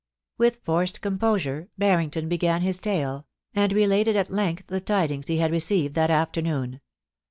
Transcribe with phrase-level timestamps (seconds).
[0.39, 5.51] With forced composure Barrington began his tale, and related at length the tidings he had
[5.51, 6.81] received that afternoon.